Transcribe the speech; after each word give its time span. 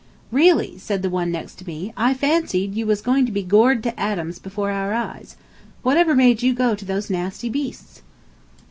"Really," 0.31 0.79
said 0.79 1.03
the 1.03 1.11
one 1.11 1.31
next 1.31 1.59
to 1.59 1.67
me, 1.67 1.93
"I 1.95 2.15
fancied 2.15 2.73
you 2.73 2.87
was 2.87 3.03
going 3.03 3.27
to 3.27 3.31
be 3.31 3.43
gored 3.43 3.83
to 3.83 3.99
atoms 3.99 4.39
before 4.39 4.71
our 4.71 4.93
eyes. 4.95 5.35
Whatever 5.83 6.15
made 6.15 6.41
you 6.41 6.55
go 6.55 6.73
to 6.73 6.85
those 6.85 7.11
nasty 7.11 7.49
beasts?" 7.49 8.01